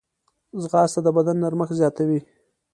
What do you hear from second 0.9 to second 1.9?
د بدن نرمښت